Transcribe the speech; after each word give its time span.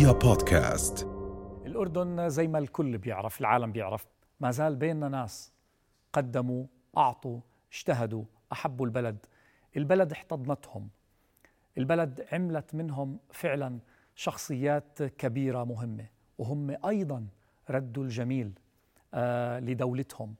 رؤيا 0.00 0.12
بودكاست. 0.12 1.04
الأردن 1.66 2.28
زي 2.28 2.48
ما 2.48 2.58
الكل 2.58 2.98
بيعرف 2.98 3.40
العالم 3.40 3.72
بيعرف 3.72 4.06
ما 4.40 4.50
زال 4.50 4.76
بيننا 4.76 5.08
ناس 5.08 5.52
قدموا 6.12 6.66
أعطوا 6.96 7.40
اجتهدوا 7.72 8.24
أحبوا 8.52 8.86
البلد. 8.86 9.26
البلد 9.76 10.12
احتضنتهم. 10.12 10.88
البلد 11.78 12.26
عملت 12.32 12.74
منهم 12.74 13.18
فعلا 13.32 13.78
شخصيات 14.14 15.02
كبيرة 15.02 15.64
مهمة 15.64 16.06
وهم 16.38 16.76
أيضا 16.86 17.26
ردوا 17.70 18.04
الجميل 18.04 18.52
آه 19.14 19.60
لدولتهم. 19.60 20.34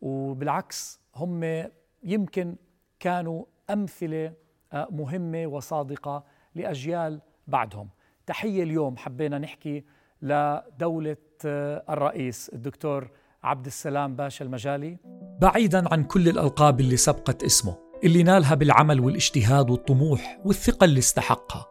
وبالعكس 0.00 1.00
هم 1.16 1.64
يمكن 2.02 2.56
كانوا 3.00 3.44
أمثلة 3.70 4.32
آه 4.72 4.88
مهمة 4.90 5.46
وصادقة 5.46 6.24
لأجيال 6.54 7.20
بعدهم. 7.46 7.88
تحية 8.26 8.62
اليوم 8.62 8.96
حبينا 8.96 9.38
نحكي 9.38 9.84
لدولة 10.22 11.16
آه 11.46 11.84
الرئيس 11.90 12.50
الدكتور 12.54 13.10
عبد 13.42 13.66
السلام 13.66 14.16
باشا 14.16 14.44
المجالي. 14.44 14.98
بعيدا 15.40 15.92
عن 15.92 16.04
كل 16.04 16.28
الألقاب 16.28 16.80
اللي 16.80 16.96
سبقت 16.96 17.44
اسمه 17.44 17.76
اللي 18.04 18.22
نالها 18.22 18.54
بالعمل 18.54 19.00
والاجتهاد 19.00 19.70
والطموح 19.70 20.40
والثقة 20.44 20.84
اللي 20.84 20.98
استحقها. 20.98 21.66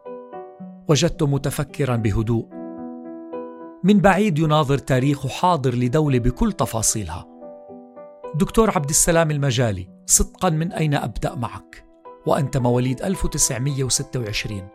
وجدته 0.88 1.26
متفكرا 1.26 1.96
بهدوء. 1.96 2.48
من 3.84 4.00
بعيد 4.00 4.38
يناظر 4.38 4.78
تاريخ 4.78 5.26
حاضر 5.26 5.74
لدولة 5.74 6.18
بكل 6.18 6.52
تفاصيلها. 6.52 7.26
دكتور 8.34 8.70
عبد 8.70 8.88
السلام 8.88 9.30
المجالي 9.30 9.88
صدقا 10.06 10.50
من 10.50 10.72
أين 10.72 10.94
أبدأ 10.94 11.34
معك؟ 11.34 11.84
وأنت 12.26 12.56
مواليد 12.56 13.02
1926 13.02 14.68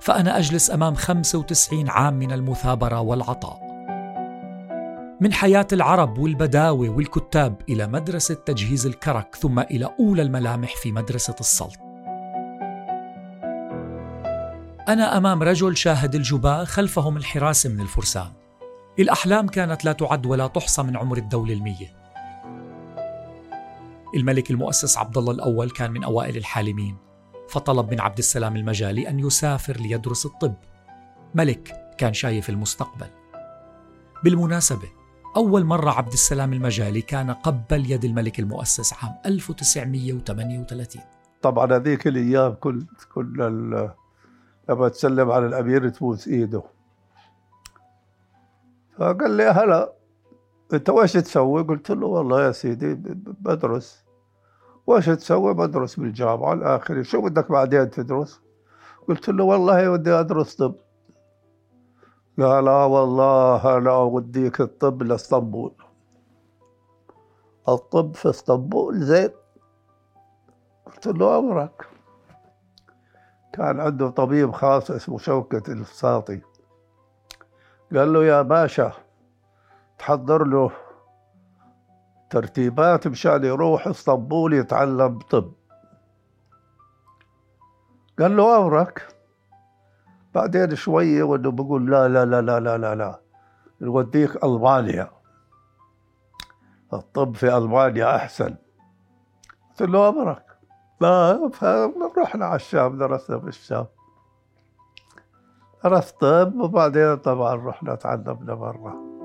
فأنا 0.00 0.38
أجلس 0.38 0.70
أمام 0.70 0.94
95 0.94 1.88
عام 1.90 2.14
من 2.14 2.32
المثابرة 2.32 3.00
والعطاء. 3.00 3.68
من 5.20 5.32
حياة 5.32 5.66
العرب 5.72 6.18
والبداوة 6.18 6.88
والكتاب 6.88 7.62
إلى 7.68 7.86
مدرسة 7.86 8.34
تجهيز 8.34 8.86
الكرك 8.86 9.36
ثم 9.36 9.58
إلى 9.58 9.90
أولى 10.00 10.22
الملامح 10.22 10.76
في 10.76 10.92
مدرسة 10.92 11.34
السلط 11.40 11.88
أنا 14.88 15.16
أمام 15.16 15.42
رجل 15.42 15.76
شاهد 15.76 16.14
الجباة 16.14 16.64
خلفهم 16.64 17.16
الحراسة 17.16 17.70
من 17.70 17.80
الفرسان. 17.80 18.32
الأحلام 18.98 19.46
كانت 19.46 19.84
لا 19.84 19.92
تعد 19.92 20.26
ولا 20.26 20.46
تحصى 20.46 20.82
من 20.82 20.96
عمر 20.96 21.16
الدولة 21.16 21.52
المية. 21.52 21.96
الملك 24.14 24.50
المؤسس 24.50 24.98
عبد 24.98 25.18
الله 25.18 25.32
الأول 25.32 25.70
كان 25.70 25.90
من 25.90 26.04
أوائل 26.04 26.36
الحالمين. 26.36 27.07
فطلب 27.48 27.90
من 27.90 28.00
عبد 28.00 28.18
السلام 28.18 28.56
المجالي 28.56 29.08
أن 29.08 29.18
يسافر 29.18 29.76
ليدرس 29.76 30.26
الطب. 30.26 30.54
ملك 31.34 31.94
كان 31.98 32.14
شايف 32.14 32.50
المستقبل. 32.50 33.06
بالمناسبة 34.24 34.88
أول 35.36 35.64
مرة 35.64 35.90
عبد 35.90 36.12
السلام 36.12 36.52
المجالي 36.52 37.02
كان 37.02 37.30
قبل 37.30 37.90
يد 37.90 38.04
الملك 38.04 38.40
المؤسس 38.40 38.92
عام 38.92 39.14
1938 39.26 41.02
طبعا 41.42 41.76
هذيك 41.76 42.06
الأيام 42.06 42.52
كل 42.52 42.86
كل 43.14 43.32
لما 44.68 44.88
تسلم 44.88 45.30
على 45.30 45.46
الأمير 45.46 45.88
تبوس 45.88 46.28
إيده. 46.28 46.62
فقال 48.98 49.30
لي 49.30 49.44
هلا 49.44 49.92
أنت 50.72 50.90
وش 50.90 51.12
تسوي؟ 51.12 51.62
قلت 51.62 51.90
له 51.90 52.06
والله 52.06 52.46
يا 52.46 52.52
سيدي 52.52 52.94
بدرس. 53.40 54.04
وش 54.88 55.06
تسوي؟ 55.06 55.54
بدرس 55.54 56.00
بالجامعة 56.00 56.52
الاخري 56.52 57.04
شو 57.04 57.20
بدك 57.20 57.52
بعدين 57.52 57.90
تدرس؟ 57.90 58.40
قلت 59.08 59.28
له 59.28 59.44
والله 59.44 59.90
ودي 59.90 60.10
أدرس 60.12 60.54
طب. 60.56 60.74
قال 62.38 62.64
لا 62.64 62.84
والله 62.84 63.76
أنا 63.76 63.90
اوديك 63.90 64.60
الطب 64.60 65.02
لإسطنبول. 65.02 65.72
الطب 67.68 68.14
في 68.14 68.30
إسطنبول؟ 68.30 69.00
زين. 69.00 69.30
قلت 70.86 71.06
له 71.06 71.38
أمرك. 71.38 71.86
كان 73.52 73.80
عنده 73.80 74.10
طبيب 74.10 74.52
خاص 74.52 74.90
اسمه 74.90 75.18
شوكة 75.18 75.72
الفساطي. 75.72 76.40
قال 77.94 78.12
له 78.12 78.24
يا 78.24 78.42
باشا 78.42 78.92
تحضر 79.98 80.44
له 80.44 80.70
ترتيبات 82.30 83.08
مشان 83.08 83.44
يروح 83.44 83.86
اسطنبول 83.86 84.54
يتعلم 84.54 85.18
طب. 85.18 85.52
قال 88.18 88.36
له 88.36 88.56
امرك 88.56 89.14
بعدين 90.34 90.74
شوية 90.74 91.22
وإنه 91.22 91.50
بقول 91.50 91.90
لا 91.90 92.08
لا 92.08 92.24
لا 92.24 92.40
لا 92.40 92.60
لا 92.60 92.78
لا 92.78 92.94
لا. 92.94 93.20
نوديك 93.80 94.44
ألمانيا. 94.44 95.10
الطب 96.92 97.34
في 97.34 97.56
ألمانيا 97.56 98.16
أحسن. 98.16 98.56
قلت 99.70 99.82
له 99.82 100.08
امرك 100.08 100.44
لا 101.00 101.48
فرحنا 102.14 102.46
على 102.46 102.56
الشام 102.56 102.98
درسنا 102.98 103.38
في 103.38 103.48
الشام. 103.48 103.86
درست 105.84 106.20
طب 106.20 106.54
وبعدين 106.60 107.16
طبعا 107.16 107.54
رحنا 107.54 107.94
تعلمنا 107.94 108.54
برا. 108.54 109.17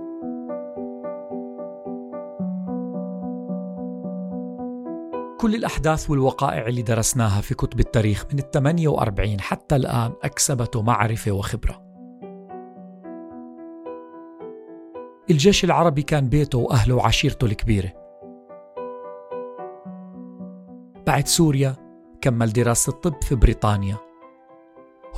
كل 5.44 5.56
الأحداث 5.56 6.10
والوقائع 6.10 6.68
اللي 6.68 6.82
درسناها 6.82 7.42
في 7.42 7.56
كتب 7.56 7.80
التاريخ 7.80 8.26
من 8.34 8.40
ال 8.40 8.52
48 8.52 9.42
حتى 9.42 9.76
الآن 9.76 10.14
أكسبته 10.24 10.82
معرفة 10.82 11.32
وخبرة. 11.32 11.82
الجيش 15.30 15.64
العربي 15.64 16.02
كان 16.02 16.30
بيته 16.30 16.58
وأهله 16.58 16.96
وعشيرته 16.96 17.46
الكبيرة. 17.46 17.94
بعد 21.08 21.28
سوريا 21.28 21.76
كمل 22.22 22.54
دراسة 22.54 22.90
الطب 22.90 23.24
في 23.24 23.36
بريطانيا. 23.36 23.98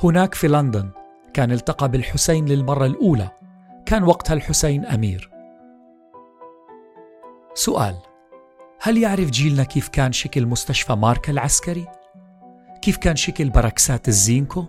هناك 0.04 0.34
في 0.34 0.48
لندن 0.48 0.90
كان 1.34 1.52
التقى 1.52 1.88
بالحسين 1.88 2.46
للمرة 2.46 2.86
الأولى. 2.86 3.30
كان 3.86 4.04
وقتها 4.04 4.34
الحسين 4.34 4.86
أمير. 4.86 5.30
سؤال 7.54 8.05
هل 8.80 8.98
يعرف 8.98 9.30
جيلنا 9.30 9.64
كيف 9.64 9.88
كان 9.88 10.12
شكل 10.12 10.46
مستشفى 10.46 10.92
ماركا 10.92 11.32
العسكري؟ 11.32 11.86
كيف 12.82 12.96
كان 12.96 13.16
شكل 13.16 13.50
بركسات 13.50 14.08
الزينكو؟ 14.08 14.64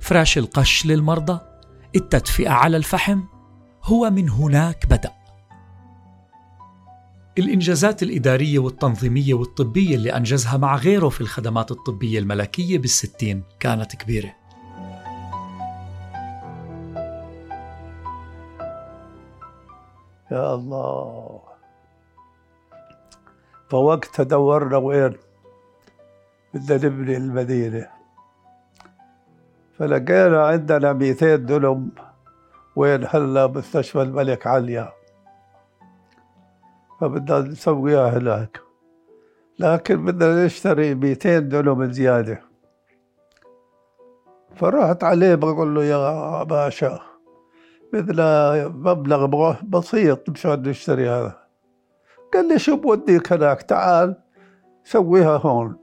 فراش 0.00 0.38
القش 0.38 0.86
للمرضى؟ 0.86 1.40
التدفئة 1.96 2.50
على 2.50 2.76
الفحم؟ 2.76 3.20
هو 3.84 4.10
من 4.10 4.30
هناك 4.30 4.86
بدأ 4.86 5.12
الإنجازات 7.38 8.02
الإدارية 8.02 8.58
والتنظيمية 8.58 9.34
والطبية 9.34 9.94
اللي 9.96 10.16
أنجزها 10.16 10.56
مع 10.56 10.76
غيره 10.76 11.08
في 11.08 11.20
الخدمات 11.20 11.70
الطبية 11.70 12.18
الملكية 12.18 12.78
بالستين 12.78 13.42
كانت 13.60 13.96
كبيرة 13.96 14.34
يا 20.30 20.54
الله 20.54 21.39
فوقتها 23.70 24.22
دورنا 24.22 24.76
وين؟ 24.76 25.16
بدنا 26.54 26.86
نبني 26.86 27.16
المدينة. 27.16 27.88
فلقينا 29.78 30.46
عندنا 30.46 30.92
200 30.92 31.36
دنم 31.36 31.90
وين 32.76 33.06
هلا 33.08 33.46
مستشفى 33.46 34.02
الملك 34.02 34.46
عليا. 34.46 34.92
فبدنا 37.00 37.38
نسويها 37.38 38.18
هناك. 38.18 38.60
لكن 39.58 40.04
بدنا 40.04 40.44
نشتري 40.44 40.94
200 40.94 41.38
دنم 41.38 41.92
زيادة. 41.92 42.42
فرحت 44.56 45.04
عليه 45.04 45.34
بقول 45.34 45.74
له 45.74 45.84
يا 45.84 46.42
باشا 46.42 47.00
بدنا 47.92 48.68
مبلغ 48.68 49.54
بسيط 49.62 50.30
مشان 50.30 50.62
نشتري 50.68 51.08
هذا. 51.08 51.39
قال 52.34 52.48
لي 52.48 52.58
شو 52.58 52.76
بوديك 52.76 53.32
هناك 53.32 53.62
تعال 53.62 54.14
سويها 54.84 55.36
هون. 55.36 55.76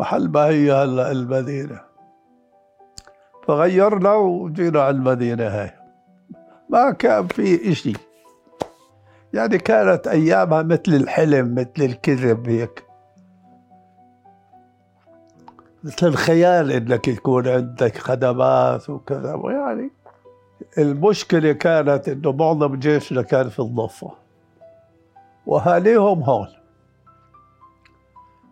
محل 0.00 0.28
ما 0.28 0.44
هي 0.44 0.72
هلا 0.72 1.10
المدينة. 1.10 1.80
فغيرنا 3.46 4.14
وجينا 4.14 4.82
على 4.82 4.96
المدينة 4.96 5.46
هاي. 5.46 5.70
ما 6.68 6.90
كان 6.90 7.26
في 7.26 7.72
إشي. 7.72 7.92
يعني 9.32 9.58
كانت 9.58 10.06
أيامها 10.06 10.62
مثل 10.62 10.82
الحلم 10.86 11.54
مثل 11.54 11.84
الكذب 11.84 12.48
هيك. 12.48 12.84
مثل 15.84 16.06
الخيال 16.06 16.72
إنك 16.72 17.08
يكون 17.08 17.48
عندك 17.48 17.98
خدمات 17.98 18.90
وكذا. 18.90 19.42
يعني 19.44 19.90
المشكلة 20.78 21.52
كانت 21.52 22.08
إنه 22.08 22.32
معظم 22.32 22.76
جيشنا 22.76 23.22
كان 23.22 23.48
في 23.48 23.58
الضفة. 23.58 24.23
وأهاليهم 25.46 26.22
هون. 26.22 26.48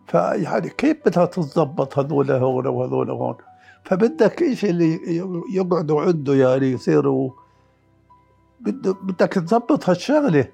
فيعني 0.07 0.69
كيف 0.69 0.97
بدها 1.05 1.25
تتضبط 1.25 1.99
هذول 1.99 2.31
هون 2.31 2.67
وهذول 2.67 3.09
هون؟ 3.11 3.35
فبدك 3.83 4.41
إيش 4.41 4.65
اللي 4.65 4.99
يقعدوا 5.53 6.01
عنده 6.01 6.33
يعني 6.33 6.71
يصيروا 6.71 7.31
بدك 9.01 9.33
تظبط 9.33 9.89
هالشغلة. 9.89 10.47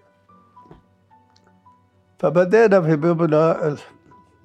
فبدينا 2.20 2.82
في 2.82 2.92
مبنى 2.92 3.76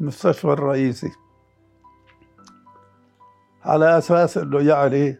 المستشفى 0.00 0.44
الرئيسي. 0.44 1.11
على 3.64 3.99
أساس 3.99 4.38
إنه 4.38 4.61
يعني 4.61 5.19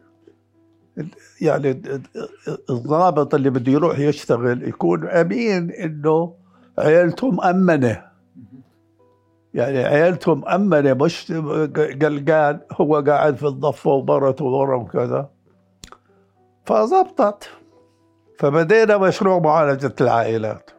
يعني 1.41 1.81
الضابط 2.69 3.35
اللي 3.35 3.49
بده 3.49 3.71
يروح 3.71 3.99
يشتغل 3.99 4.67
يكون 4.67 5.07
أمين 5.07 5.71
إنه 5.71 6.33
عيلته 6.79 7.31
مأمنه 7.31 8.05
يعني 9.53 9.83
عيلته 9.83 10.35
مأمنه 10.35 10.93
مش 10.93 11.31
قلقان 12.01 12.59
هو 12.71 13.03
قاعد 13.07 13.35
في 13.35 13.47
الضفه 13.47 13.89
ومرته 13.91 14.45
ورا 14.45 14.75
وكذا 14.75 15.29
فزبطت 16.65 17.49
فبدينا 18.37 18.97
مشروع 18.97 19.39
معالجة 19.39 19.95
العائلات. 20.01 20.69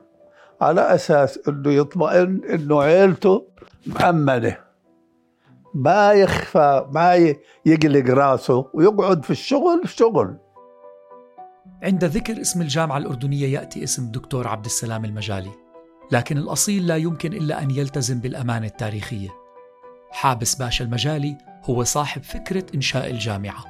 على 0.60 0.80
أساس 0.80 1.48
إنه 1.48 1.72
يطمئن 1.72 2.40
إنه 2.44 2.82
عيلته 2.82 3.46
مأمنة. 3.86 4.56
ما 5.74 6.12
يخفى 6.12 6.86
ما 6.92 7.34
يقلق 7.66 8.10
راسه 8.10 8.66
ويقعد 8.74 9.24
في 9.24 9.30
الشغل 9.30 9.82
شغل. 9.84 10.36
عند 11.82 12.04
ذكر 12.04 12.40
اسم 12.40 12.60
الجامعة 12.62 12.98
الأردنية 12.98 13.58
يأتي 13.58 13.84
اسم 13.84 14.02
الدكتور 14.02 14.48
عبد 14.48 14.64
السلام 14.64 15.04
المجالي. 15.04 15.65
لكن 16.12 16.38
الأصيل 16.38 16.86
لا 16.86 16.96
يمكن 16.96 17.32
إلا 17.32 17.62
أن 17.62 17.70
يلتزم 17.70 18.20
بالأمانة 18.20 18.66
التاريخية. 18.66 19.28
حابس 20.10 20.54
باشا 20.54 20.84
المجالي 20.84 21.38
هو 21.64 21.84
صاحب 21.84 22.22
فكرة 22.22 22.66
إنشاء 22.74 23.10
الجامعة. 23.10 23.64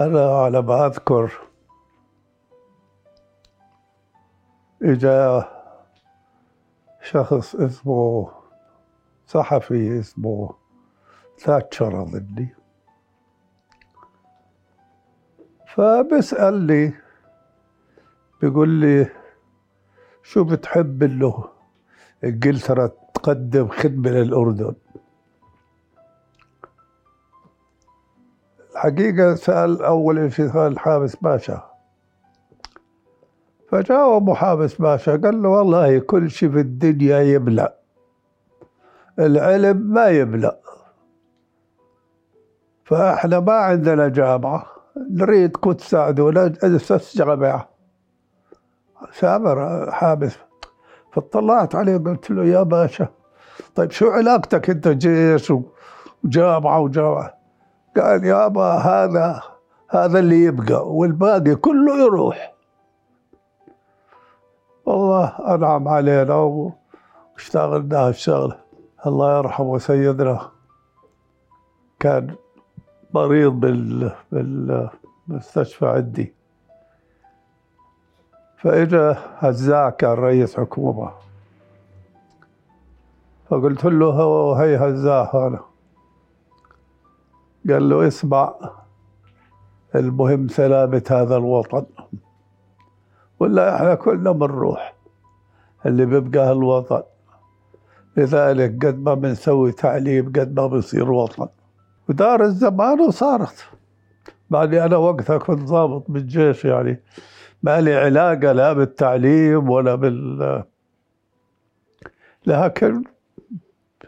أنا 0.00 0.36
على 0.36 0.62
ما 0.62 0.86
أذكر. 0.86 1.32
إجا 4.82 5.48
شخص 7.02 7.54
اسمه 7.54 8.32
صحفي 9.26 10.00
اسمه 10.00 10.54
ثاتشر 11.38 12.02
أظني 12.02 12.54
فبسألني 15.66 16.94
بيقول 18.40 18.68
لي 18.68 19.19
شو 20.22 20.44
بتحب 20.44 21.02
انه 21.02 21.44
انجلترا 22.24 22.90
تقدم 23.14 23.68
خدمة 23.68 24.10
للأردن. 24.10 24.74
الحقيقة 28.72 29.34
سأل 29.34 29.82
أول 29.82 30.32
سأل 30.32 30.78
حابس 30.78 31.16
باشا. 31.16 31.70
فجاوب 33.70 34.32
حابس 34.32 34.74
باشا 34.74 35.16
قال 35.16 35.42
له 35.42 35.48
والله 35.48 35.98
كل 35.98 36.30
شيء 36.30 36.50
في 36.50 36.60
الدنيا 36.60 37.20
يبلع 37.20 37.74
العلم 39.18 39.76
ما 39.76 40.08
يبلع 40.08 40.56
فإحنا 42.84 43.40
ما 43.40 43.52
عندنا 43.52 44.08
جامعة 44.08 44.66
نريدكم 45.10 45.72
تساعدونا 45.72 46.52
أسس 46.64 47.16
جامعة. 47.16 47.69
سامر 49.12 49.90
حابس. 49.90 50.36
فاطلعت 51.12 51.74
عليه 51.74 51.96
قلت 51.96 52.30
له 52.30 52.44
يا 52.44 52.62
باشا 52.62 53.08
طيب 53.74 53.90
شو 53.90 54.10
علاقتك 54.10 54.70
أنت 54.70 54.88
جيش 54.88 55.52
وجامعة 56.24 56.80
وجامعة؟ 56.80 57.34
قال 57.96 58.24
يابا 58.24 58.72
هذا 58.72 59.42
هذا 59.88 60.18
اللي 60.18 60.44
يبقى 60.44 60.88
والباقي 60.88 61.54
كله 61.54 62.04
يروح. 62.04 62.54
والله 64.86 65.54
أنعم 65.54 65.88
علينا 65.88 66.34
واشتغلنا 67.34 68.08
الشغلة 68.08 68.58
الله 69.06 69.38
يرحمه 69.38 69.78
سيدنا. 69.78 70.40
كان 72.00 72.34
مريض 73.14 73.52
بال 73.52 74.12
بالمستشفى 74.32 75.86
عندي. 75.86 76.34
فإجا 78.62 79.16
هزاع 79.38 79.90
كان 79.90 80.10
رئيس 80.10 80.56
حكومة. 80.56 81.10
فقلت 83.48 83.84
له 83.84 84.52
هي 84.62 84.76
هزاع 84.76 85.30
هذا 85.34 85.60
قال 87.70 87.88
له 87.88 88.08
اسمع 88.08 88.54
المهم 89.94 90.48
سلامة 90.48 91.02
هذا 91.10 91.36
الوطن. 91.36 91.86
ولا 93.40 93.76
إحنا 93.76 93.94
كلنا 93.94 94.32
بنروح 94.32 94.94
اللي 95.86 96.06
بيبقى 96.06 96.52
الوطن 96.52 97.02
لذلك 98.16 98.86
قد 98.86 98.98
ما 98.98 99.14
بنسوي 99.14 99.72
تعليم 99.72 100.26
قد 100.26 100.60
ما 100.60 100.66
بصير 100.66 101.10
وطن. 101.12 101.48
ودار 102.08 102.42
الزمان 102.42 103.00
وصارت. 103.00 103.64
بعدي 104.50 104.84
أنا 104.84 104.96
وقتها 104.96 105.38
كنت 105.38 105.60
ضابط 105.68 106.04
بالجيش 106.08 106.64
يعني. 106.64 107.00
ما 107.62 107.80
لي 107.80 107.94
علاقة 107.94 108.52
لا 108.52 108.72
بالتعليم 108.72 109.70
ولا 109.70 109.94
بال 109.94 110.64
لكن 112.46 113.04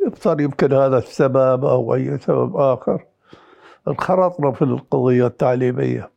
يبصر 0.06 0.40
يمكن 0.40 0.72
هذا 0.72 0.99
السبب 0.99 1.64
أو 1.64 1.94
أي 1.94 2.19
سبب 2.19 2.56
آخر. 2.56 3.04
انخرطنا 3.88 4.52
في 4.52 4.62
القضية 4.62 5.26
التعليمية. 5.26 6.10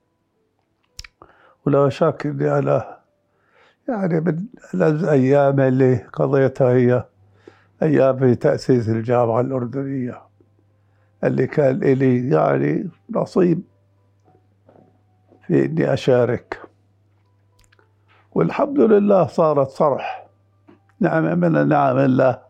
ولا 1.66 1.90
شك 1.90 2.26
إني 2.26 2.60
أنا 2.60 3.00
يعني 3.90 4.22
من 4.22 4.46
ألذ 4.74 5.06
أيام 5.06 5.60
اللي 5.60 5.96
قضيتها 5.96 6.74
هي 6.74 7.06
أيام 7.84 8.18
في 8.18 8.36
تأسيس 8.36 8.90
الجامعة 8.90 9.42
الأردنية. 9.42 10.22
اللي 11.24 11.48
كان 11.48 11.80
لي 11.80 12.30
يعني 12.30 12.90
نصيب 13.10 13.62
في 15.48 15.66
إني 15.66 15.94
أشارك. 15.94 16.65
والحمد 18.36 18.80
لله 18.80 19.28
صارت 19.28 19.70
صرح 19.70 20.28
نعمة 21.00 21.36
من 21.36 21.68
نعم 21.68 21.98
الله. 21.98 22.42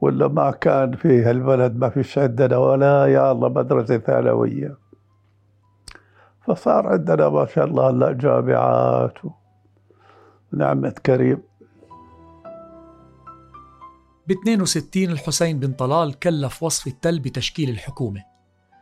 ولا 0.00 0.28
ما 0.28 0.50
كان 0.50 0.96
في 0.96 1.22
هالبلد 1.22 1.76
ما 1.76 1.88
فيش 1.88 2.18
عندنا 2.18 2.56
ولا 2.56 3.06
يا 3.06 3.32
الله 3.32 3.48
مدرسة 3.48 3.98
ثانوية. 3.98 4.76
فصار 6.46 6.86
عندنا 6.86 7.28
ما 7.28 7.46
شاء 7.46 7.64
الله 7.64 7.90
هلا 7.90 8.12
جامعات 8.12 9.18
ونعمة 10.52 10.94
كريم. 11.06 11.42
ب 14.26 14.30
62 14.30 15.10
الحسين 15.10 15.58
بن 15.58 15.72
طلال 15.72 16.18
كلف 16.18 16.62
وصف 16.62 16.86
التل 16.86 17.20
بتشكيل 17.20 17.70
الحكومة. 17.70 18.24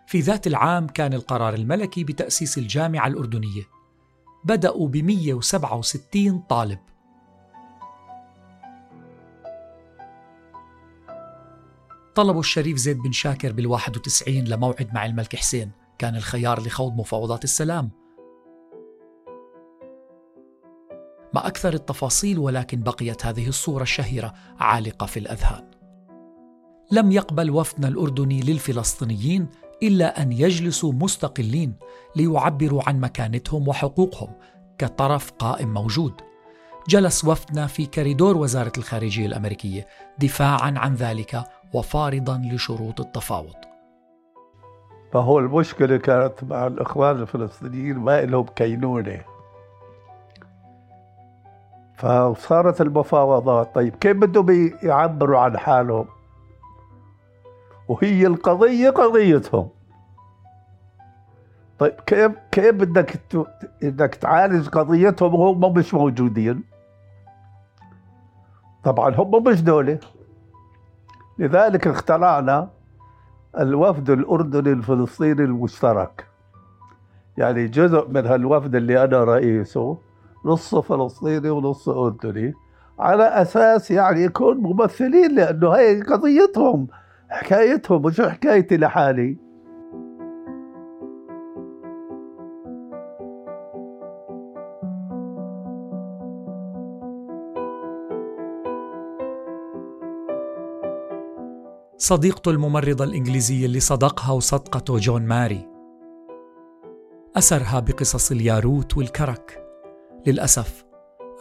في 0.07 0.21
ذات 0.21 0.47
العام 0.47 0.87
كان 0.87 1.13
القرار 1.13 1.55
الملكي 1.55 2.05
بتأسيس 2.05 2.59
الجامعة 2.59 3.07
الأردنية. 3.07 3.63
بدأوا 4.45 4.89
ب 4.89 4.97
167 4.97 6.39
طالب. 6.39 6.79
طلبوا 12.15 12.41
الشريف 12.41 12.77
زيد 12.77 12.99
بن 12.99 13.13
شاكر 13.13 13.53
بال 13.53 13.67
91 13.67 14.45
لموعد 14.45 14.95
مع 14.95 15.07
الملك 15.07 15.37
حسين. 15.37 15.71
كان 15.99 16.17
الخيار 16.17 16.61
لخوض 16.61 16.97
مفاوضات 16.97 17.45
السلام. 17.45 17.91
ما 21.35 21.47
أكثر 21.47 21.75
التفاصيل 21.75 22.39
ولكن 22.39 22.83
بقيت 22.83 23.27
هذه 23.27 23.49
الصورة 23.49 23.83
الشهيرة 23.83 24.35
عالقة 24.59 25.07
في 25.07 25.19
الأذهان. 25.19 25.71
لم 26.93 27.13
يقبل 27.13 27.51
وفدنا 27.51 27.89
الأردني 27.89 28.41
للفلسطينيين 28.41 29.49
إلا 29.83 30.23
أن 30.23 30.33
يجلسوا 30.33 30.93
مستقلين 30.93 31.75
ليعبروا 32.17 32.83
عن 32.89 33.01
مكانتهم 33.01 33.69
وحقوقهم 33.69 34.31
كطرف 34.79 35.31
قائم 35.31 35.75
موجود. 35.75 36.13
جلس 36.89 37.25
وفدنا 37.25 37.67
في 37.67 37.87
كريدور 37.87 38.37
وزارة 38.37 38.73
الخارجية 38.79 39.27
الأمريكية 39.27 39.87
دفاعا 40.19 40.75
عن 40.77 40.95
ذلك 40.95 41.45
وفارضا 41.75 42.43
لشروط 42.45 43.01
التفاوض. 43.01 43.55
فهو 45.13 45.39
المشكلة 45.39 45.97
كانت 45.97 46.45
مع 46.45 46.67
الإخوان 46.67 47.17
الفلسطينيين 47.23 47.99
ما 47.99 48.23
لهم 48.23 48.47
كينونة. 48.47 49.21
فصارت 51.95 52.81
المفاوضات. 52.81 53.75
طيب 53.75 53.95
كيف 53.95 54.17
بدهم 54.17 54.73
يعبروا 54.83 55.39
عن 55.39 55.59
حالهم؟ 55.59 56.07
وهي 57.89 58.27
القضية 58.27 58.91
قضيتهم. 58.91 59.69
طيب 61.79 61.93
كيف 62.07 62.33
كيف 62.53 62.75
بدك 62.75 63.21
بدك 63.83 64.15
تعالج 64.15 64.69
قضيتهم 64.69 65.35
وهم 65.35 65.75
مش 65.75 65.95
موجودين؟ 65.95 66.63
طبعا 68.85 69.15
هم 69.15 69.45
مش 69.45 69.63
دولة. 69.63 69.99
لذلك 71.39 71.87
اخترعنا 71.87 72.69
الوفد 73.59 74.11
الأردني 74.11 74.73
الفلسطيني 74.73 75.45
المشترك. 75.45 76.27
يعني 77.39 77.67
جزء 77.69 78.09
من 78.09 78.27
هالوفد 78.27 78.75
اللي 78.75 79.05
أنا 79.05 79.25
رئيسه 79.25 79.99
نص 80.45 80.75
فلسطيني 80.75 81.51
ونص 81.51 81.89
أردني 81.89 82.55
على 82.99 83.25
أساس 83.25 83.91
يعني 83.91 84.23
يكون 84.23 84.57
ممثلين 84.57 85.35
لأنه 85.35 85.71
هي 85.73 86.03
قضيتهم. 86.03 86.87
حكايتهم 87.31 88.03
مش 88.03 88.21
حكايتي 88.21 88.77
لحالي. 88.77 89.45
صديقته 101.97 102.51
الممرضة 102.51 103.05
الإنجليزية 103.05 103.67
اللي 103.67 103.81
صدقها 103.81 104.33
وصدقته 104.33 104.99
جون 104.99 105.23
ماري. 105.23 105.69
أسرها 107.37 107.81
بقصص 107.81 108.31
الياروت 108.31 108.97
والكرك. 108.97 109.65
للأسف 110.27 110.85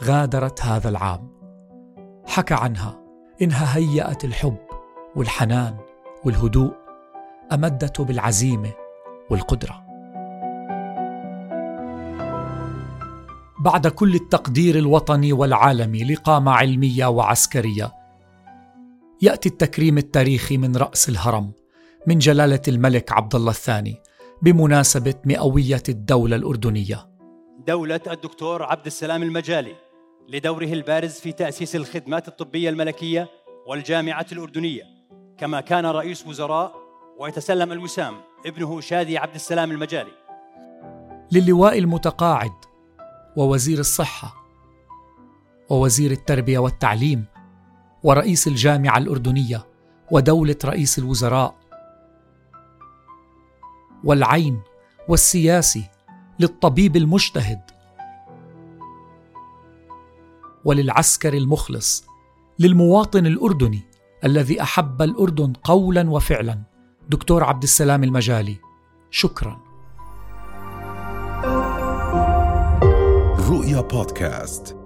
غادرت 0.04 0.62
هذا 0.62 0.90
العام. 0.90 1.30
حكى 2.26 2.54
عنها 2.54 3.04
إنها 3.42 3.78
هيأت 3.78 4.26
الحب. 4.26 4.73
والحنان 5.16 5.78
والهدوء 6.26 6.74
أمدته 7.52 8.04
بالعزيمة 8.04 8.72
والقدرة 9.30 9.84
بعد 13.60 13.88
كل 13.88 14.16
التقدير 14.16 14.76
الوطني 14.78 15.34
والعالمي 15.34 16.04
لقامة 16.04 16.52
علمية 16.52 17.06
وعسكرية 17.06 17.92
يأتي 19.22 19.50
التكريم 19.50 19.98
التاريخي 19.98 20.58
من 20.58 20.76
رأس 20.76 21.10
الهرم 21.10 21.52
من 22.08 22.18
جلالة 22.18 22.62
الملك 22.68 23.12
عبد 23.12 23.36
الله 23.36 23.52
الثاني 23.52 23.96
بمناسبة 24.42 25.16
مئوية 25.26 25.84
الدولة 25.90 26.36
الأردنية. 26.36 27.10
دولة 27.68 28.02
الدكتور 28.08 28.64
عبد 28.64 28.86
السلام 28.86 29.24
المجالي 29.24 29.76
لدوره 30.30 30.74
البارز 30.74 31.12
في 31.12 31.32
تأسيس 31.32 31.76
الخدمات 31.76 32.28
الطبية 32.28 32.70
الملكية 32.70 33.30
والجامعة 33.68 34.26
الأردنية 34.32 34.93
كما 35.38 35.62
كان 35.62 35.86
رئيس 35.86 36.28
وزراء 36.28 36.76
ويتسلم 37.20 37.72
الوسام 37.72 38.14
ابنه 38.46 38.82
شادي 38.82 39.18
عبد 39.18 39.36
السلام 39.36 39.72
المجالي. 39.72 40.12
للواء 41.32 41.78
المتقاعد 41.80 42.54
ووزير 43.38 43.80
الصحة 43.80 44.36
ووزير 45.70 46.12
التربية 46.12 46.60
والتعليم 46.60 47.26
ورئيس 48.04 48.48
الجامعة 48.48 48.98
الأردنية 48.98 49.66
ودولة 50.12 50.56
رئيس 50.66 51.00
الوزراء 51.00 51.56
والعين 54.04 54.62
والسياسي 55.10 55.90
للطبيب 56.40 56.96
المجتهد 56.96 57.62
وللعسكر 60.66 61.34
المخلص 61.34 62.06
للمواطن 62.60 63.26
الأردني 63.26 63.93
الذي 64.26 64.62
أحب 64.62 65.02
الأردن 65.02 65.54
قولا 65.54 66.10
وفعلا. 66.10 66.60
دكتور 67.10 67.44
عبد 67.44 67.64
السلام 67.64 68.04
المجالي 68.04 68.58
شكرا. 69.12 69.62
رؤيا 73.50 73.82
بودكاست. 73.82 74.83